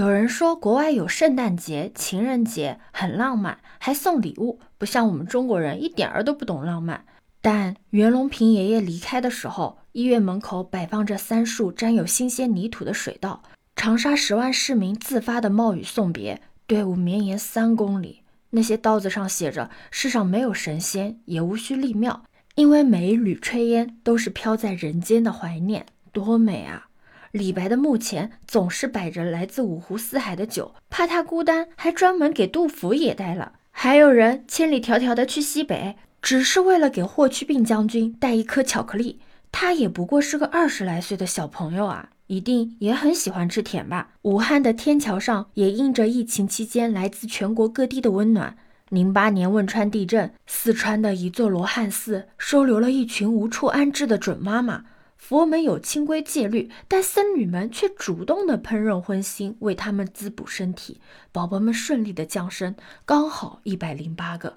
[0.00, 7.04] 有人说国外有圣诞节、情人节，很浪漫，还送礼物，不像我们中国人一点儿都不懂浪漫。
[7.42, 13.42] 但袁隆平爷爷离开的时候，医院门口摆放着三束沾有新鲜泥土的水稻，
[13.76, 18.22] 长沙十万市民自发的冒雨送别，队伍绵延三公里。
[18.48, 22.22] 那些刀子上写着：“世上没有神仙，也无需立庙，
[22.54, 26.88] 因为每一缕炊烟都是飘在人间的怀念。”多美啊！
[27.32, 33.52] 李白的墓前总是摆着来自五湖四海的酒，怕他孤单，还专门给杜甫也带了。
[33.70, 39.20] 还有人千里迢迢的去西北，只是为了给霍去病将军带一颗巧克力。
[39.52, 44.10] 他也不过是个二十来岁的小朋友啊，一定也很喜欢吃甜吧。
[44.22, 48.56] 武汉的天桥上也印着疫情期间来自全国各地的温暖。
[48.88, 54.84] 零八年汶川地震，四川的一座罗汉寺收留了一群无处安置的准妈妈。
[55.20, 60.98] 佛门有清规戒律，但僧侣们却主动的烹饪荤腥，为他们滋补身体。
[61.30, 62.74] 宝宝们顺利的降生，
[63.04, 64.54] 刚好一百零八个。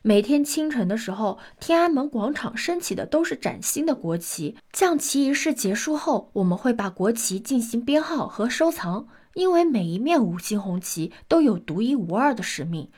[0.00, 4.56] 每天清晨的时候，天安门广场升起的都是崭新的国旗。
[4.72, 12.88] 降旗仪式结束后，我们会把国旗进行编号和收藏，因为每一面五星红旗都有独一无二的使命。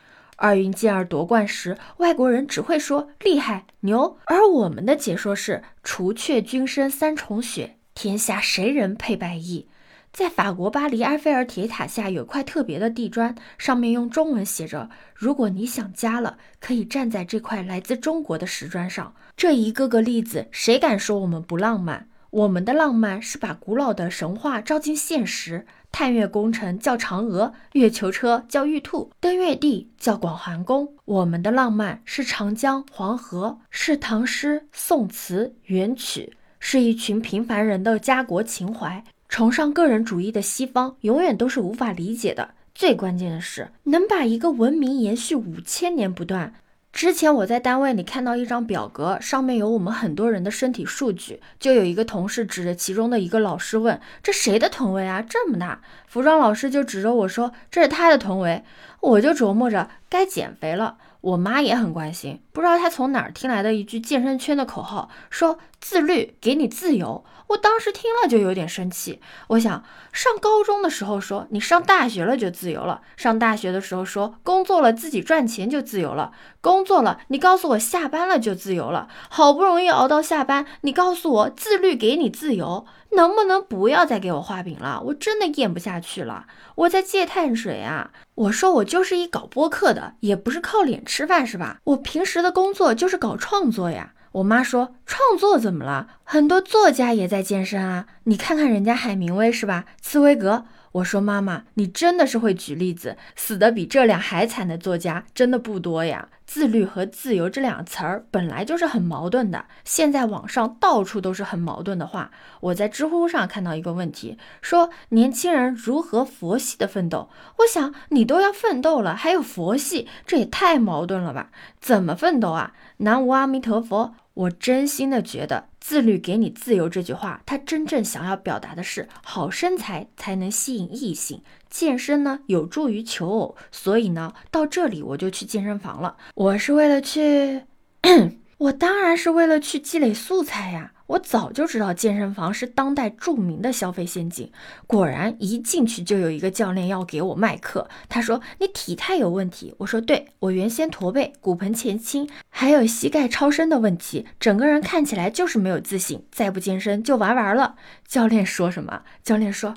[0.40, 9.68] 奥运健儿夺冠时，外国人只会说厉害牛，而我们的解说是除却君身三重雪，天下谁人配白衣？
[10.14, 22.08] 在法国巴黎埃菲尔铁塔下有块特别的地砖，上面用中文写着：“如果你想家了，可以站在这块来自中国的石砖上。”这一个个例子，谁敢说我们不浪漫？
[22.30, 25.66] 我们的浪漫是把古老的神话照进现实。
[25.92, 30.94] 探月工程叫嫦娥，月球车叫玉兔，登月地叫广寒宫。
[31.04, 39.04] 我们的浪漫是长江、黄河，是唐诗、宋词、元曲，是一群平凡人的家国情怀。
[39.28, 42.50] 崇尚个人主义的西方永远都是无法理解的。
[42.74, 46.54] 最关键的是，能把一个文明延续五千年不断。
[46.92, 55.22] 之前我在单位里看到一张表格，上面有我们很多人的身体数据，就有一个同事指着其中的一个老师问：“这谁的臀围啊？
[55.22, 58.64] 这么大？”服装老师就指着我说：“这是他的臀围。”
[59.00, 60.98] 我就琢磨着该减肥了。
[61.22, 67.24] 我妈也很关心，不知道她从哪儿听来的一句健身圈的口号，说自律给你自由。
[67.50, 69.20] 我当时听了就有点生气。
[69.48, 82.86] 我想上高中的时候说你上大学了就自由了，上大学的时候说工作了自己赚钱就自由了，工作了你告诉我下班了就自由了，好不容易熬到下班，你告诉我自律给你自由。
[83.12, 85.02] 能不能不要再给我画饼了？
[85.06, 86.46] 我真的咽不下去了。
[86.76, 88.12] 我在戒碳水啊！
[88.36, 91.78] 我说我就是一搞播客的，也不是靠脸吃饭是吧？
[91.82, 94.12] 我平时的工作就是搞创作呀。
[94.32, 96.06] 我妈说创作怎么了？
[96.22, 98.06] 很多作家也在健身啊。
[98.24, 99.84] 你看看人家海明威是吧？
[100.00, 100.64] 茨威格。
[100.92, 106.28] 我说妈妈，你真的是会举例子，死的比这俩还惨的作家真的不多呀。
[106.44, 112.32] 自律和自由这两个词儿本来就是很矛盾的，现在网上到处都是很矛盾的话。
[112.58, 117.30] 我在知乎上看到一个问题，说年轻人如何佛系的奋斗。
[117.58, 121.50] 我想你都要奋斗了，还有佛系，这也太矛盾了吧？
[121.80, 122.72] 怎么奋斗啊？
[122.96, 124.16] 南无阿弥陀佛。
[124.34, 133.56] 我真心的觉得“自律给你自由”这句话，它真正想要表达的是好身材才能吸引异性，健身呢有助于求偶。
[133.70, 136.16] 所以呢，到这里我就去健身房了。
[136.34, 137.64] 我是为了去，
[138.58, 140.92] 我当然是为了去积累素材呀。
[141.10, 144.48] 我早就知道健身房是当代著名的消费陷阱，
[144.86, 147.88] 果然一进去就有一个教练要给我卖课。
[148.08, 157.74] 他说：“你体态有问题。”我说：“对，我原先驼背，骨盆前倾，还有膝盖超伸的问题，整个人看起来就是没有自信，再不健身就玩完了。”
[158.06, 159.02] 教练说什么？
[159.24, 159.74] 教练说：“。”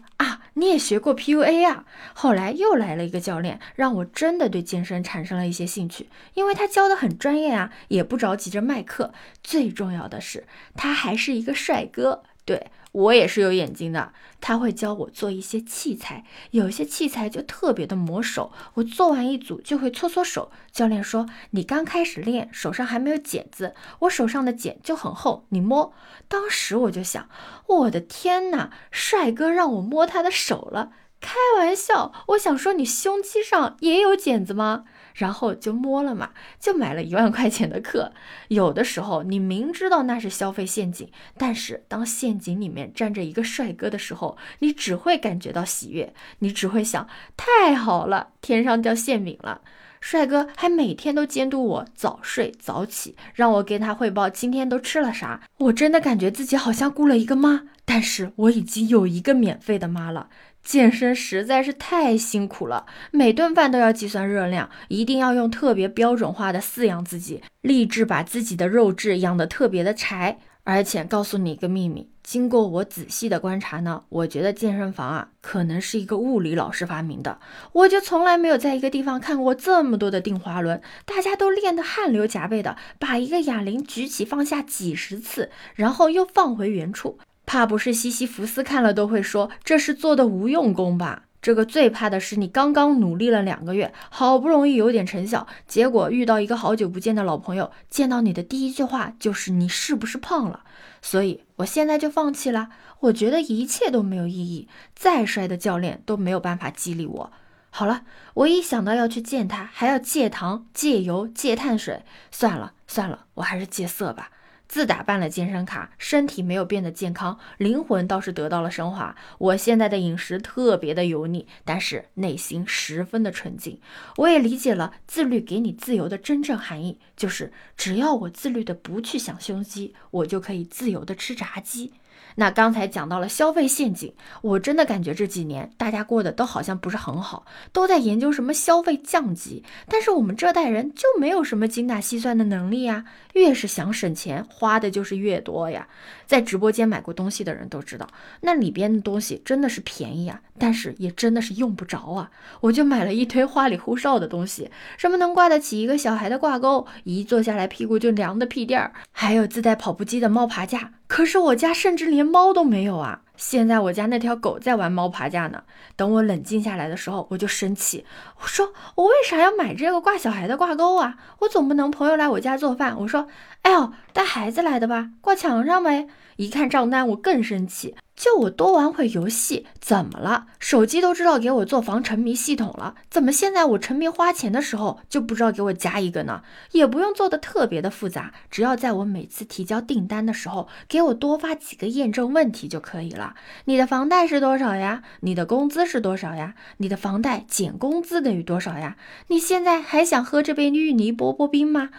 [0.56, 1.86] 你也学过 PUA 啊？
[2.14, 9.14] 后来又来了一个教练，让我真的对健身产生了一些兴趣，因为他教的很专业啊，也不着急着卖课。
[9.44, 12.24] 最重要的是，他还是一个帅哥。
[12.46, 20.51] 对我也是有眼睛的，他会教我做一些器材，有些器材就特别的磨手，我做完一组就会搓搓手。
[20.72, 25.91] 教练说，你刚开始练，手上还没有茧子，我手上的茧就很厚，你摸。
[26.28, 27.28] 当时我就想，
[27.67, 30.91] 我的天哪，帅哥让我摸他的手了，
[31.23, 34.84] 开玩笑，我想说你胸肌上也有茧子吗？
[35.14, 38.11] 然后就摸了嘛，就买了一万块钱的课。
[38.49, 49.61] 有的时候你明知道那是消费陷阱，但是当陷阱里面站着一个帅哥的时候，你只会感觉到喜悦，你只会想太好了，天上掉馅饼了。
[50.02, 55.41] 帅哥还每天都监督我早睡早起，让我给他汇报今天都吃了啥。
[55.59, 60.28] 我真的感觉自己好像雇了一个妈，但是我已经有一个免费的妈了。
[60.63, 70.39] 健身实在是太辛苦了，每顿饭都要计算热量，一定要用特别标准化的饲养自己，立志把自己的肉质养得特别的柴。
[70.65, 77.37] 而且告诉你一个秘密，经过我仔细的观察呢，我觉得健身房啊，可能是一个物理老师发明的。
[77.73, 87.19] 我就从来没有在一个地方看过这么多的定滑轮，大家都练得汗流浃背的，把一个哑铃举起放下几十次，然后又放回原处。
[87.45, 91.23] 怕不是西西弗斯看了都会说这是做的无用功吧？
[91.41, 100.61] 这个最怕的是你刚刚努力了两个月，好不容易有点成效，结果遇到一个好久不见的老朋友，见到你的第一句话就是你是不是胖了？
[101.01, 102.69] 所以我现在就放弃了。
[103.01, 107.31] 我觉得一切都没有意义，再帅的教练都没有办法激励我。
[107.69, 108.03] 好了，
[108.35, 114.29] 我一想到要去见他，还要戒糖、戒油、戒碳水，算了算了，我还是戒色吧。
[114.73, 119.16] 自打办了健身卡，身体没有变得健康，灵魂倒是得到了升华。
[119.37, 123.79] 我现在的饮食特别的油腻，但是内心十分的纯净。
[124.16, 131.93] 我也理解了自律给你自由的真正含义，就是只要我自律的不去想胸肌，我就可以自由的吃炸鸡。
[132.35, 145.88] 那刚才讲到了消费陷阱，我真的感觉这几年大家过得都好像不是很好，都在研究什么消费降级，但是我们这代人就没有什么精打细算的能力呀，越是想省钱，花的就是越多呀。
[146.26, 148.08] 在直播间买过东西的人都知道，
[148.41, 152.32] 那里边的东西真的是便宜啊，但是也真的是用不着啊。
[152.62, 160.94] 我就买了一堆花里胡哨的东西，什么能挂得起一个小孩的挂钩，一坐下来屁股就凉的屁垫儿，还有自带跑步机的猫爬架。
[161.13, 163.21] 可是我家甚至连猫都没有啊！
[163.37, 165.61] 现在我家那条狗在玩猫爬架呢。
[165.95, 168.03] 等我冷静下来的时候，我就生气，
[168.41, 171.17] 我说我为啥要买这个挂小孩的挂钩啊？
[171.41, 173.27] 我总不能朋友来我家做饭，我说，
[173.61, 176.07] 哎呦，带孩子来的吧，挂墙上呗。
[176.37, 177.93] 一看账单，我更生气。
[178.15, 180.45] 就我多玩会游戏，怎么了？
[180.59, 186.43] 手机都知道给我做防沉迷系统了，怎么现在我沉迷花钱的时候就不知道给我加一个呢？
[186.71, 193.35] 也不用做的特别的复杂，只要在我每次提交订单的时候给我多发几个验证问题就可以了。
[193.65, 195.01] 你的房贷是多少呀？
[195.21, 196.53] 你的工资是多少呀？
[196.77, 198.95] 你的房贷减工资等于多少呀？
[199.27, 201.89] 你现在还想喝这杯芋泥波波冰吗？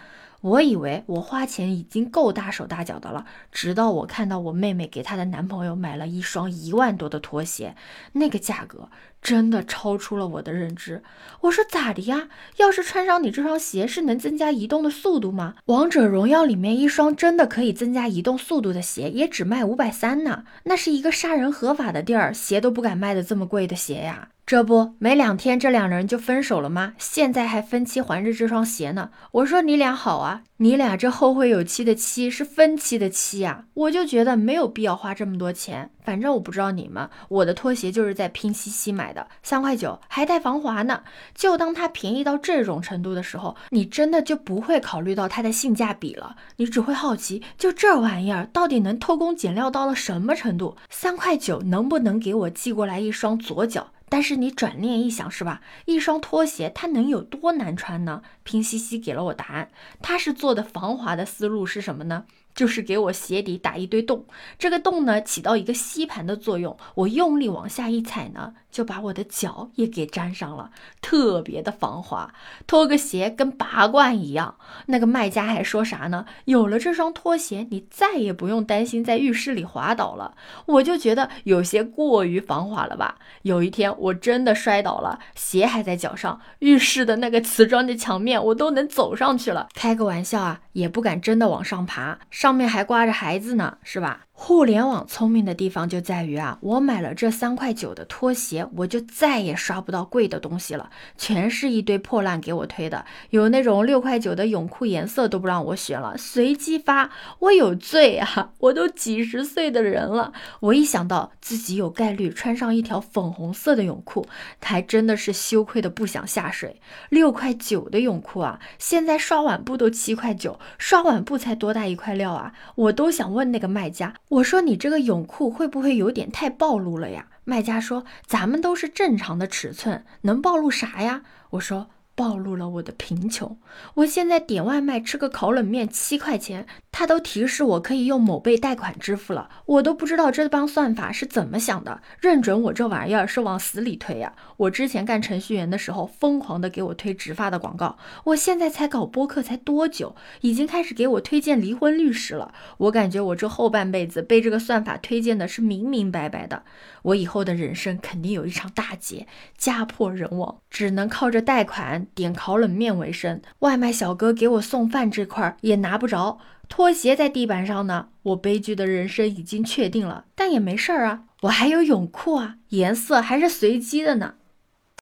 [0.45, 7.75] 我以为我花钱已经够大手大脚的了，直到我看到我妹妹给她的男朋友买了一双一万多的拖鞋，
[8.11, 8.89] 那个价格
[9.23, 11.01] 真的超出了我的认知。
[11.41, 12.29] 我说咋的呀？
[12.57, 15.55] 要是穿上你这双鞋，是能增加移动的速度吗？
[15.65, 20.43] 王者荣耀里面一双真的可以增加移动速度的鞋，也只卖五百三呢。
[20.65, 24.29] 那是一个杀人合法的地儿，鞋都不敢卖的这么贵的鞋呀。
[24.45, 26.93] 这不没两天，这两人就分手了吗？
[26.99, 29.09] 现在还分期还着这双鞋呢。
[29.31, 33.65] 我说你俩好啊，你俩这后会有期的期是分期的期呀。
[33.73, 35.89] 我就觉得没有必要花这么多钱。
[36.03, 41.01] 反正我不知道你们，我的拖鞋就是在拼夕夕买的，三块九还带防滑呢。
[41.33, 50.77] 就当它便宜到这种程度的时候，你真的就不会考虑到它的性价比了，你只会好奇，就这玩意儿到底能偷工减料到了什么程度？
[50.91, 53.87] 三块九能不能给我寄过来一双左脚？
[54.07, 55.61] 但是你转念一想，是吧？
[55.85, 58.21] 一双拖鞋它能有多难穿呢？
[58.43, 59.69] 拼夕夕给了我答案，
[60.01, 62.25] 它是做的防滑的思路是什么呢？
[62.55, 64.25] 就是给我鞋底打一堆洞，
[64.57, 70.71] 这个洞呢起到一个吸盘的作用，我用力往下一踩呢，就把我的脚也给粘上了，
[71.01, 72.33] 特别的防滑，
[72.65, 74.55] 脱个鞋跟拔罐一样。
[74.85, 76.25] 那个卖家还说啥呢？
[76.45, 80.35] 有了这双拖鞋，你再也不用担心在浴室里滑倒了。
[80.65, 83.17] 我就觉得有些过于防滑了吧。
[83.41, 89.67] 有一天我真的摔倒了，鞋还在脚上，浴室的那个瓷砖的墙面我都能走上去了。
[89.73, 92.17] 开个玩笑啊，也不敢真的往上爬。
[92.45, 94.27] 上面还挂着孩子呢，是吧？
[94.37, 103.05] 互联网聪明的地方就在于啊，我买了这三块九的拖鞋，我就再也刷不到贵的东西了，全是一堆破烂给我推的。
[103.29, 108.51] 有那种六块九的泳裤，颜色都不让我选了，随机发，我有罪啊！
[108.59, 114.27] 我都几十岁的人了，我一想到自己有概率穿上一条粉红色的泳裤，
[114.61, 116.81] 还真的是羞愧的不想下水。
[117.09, 122.51] 六块九的泳裤啊，现在刷碗布都七块九，刷碗布才多大一块料啊？
[122.75, 124.13] 我都想问那个卖家。
[124.29, 127.27] 我说你这个泳裤会不会有点太暴露了呀？
[127.43, 131.21] 卖家说咱们都是正常的尺寸，能暴露啥呀？
[131.51, 133.59] 我说暴露了我的贫穷。
[133.95, 136.65] 我现在点外卖吃个烤冷面七块钱，
[136.97, 144.31] 他都提示我可以用某贝贷款支付了，我都不知道这帮算法是怎么想的，认准我这玩意儿是往死里推呀！
[144.55, 152.53] 我之前干程序员的时候，疯狂的给我推直发的广告，我现在才搞播客才多久，已经开始给我推荐离婚律师了。
[152.77, 156.63] 我感觉我这后半辈子被这个算法推荐的是明明白白的，
[157.01, 166.37] 我以后的人生肯定有一场大劫，家破人亡，只能靠着贷款点烤冷面为生，外卖小哥给我送饭这块儿也拿不着。
[166.67, 174.35] 拖鞋在地板上呢，我悲剧的人生已经确定了，但也没事儿啊，我还有泳裤啊，颜色还是随机的呢。